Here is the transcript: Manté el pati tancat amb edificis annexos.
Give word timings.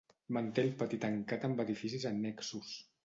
Manté 0.37 0.63
el 0.67 0.71
pati 0.79 0.99
tancat 1.03 1.45
amb 1.49 1.61
edificis 1.65 2.09
annexos. 2.13 2.73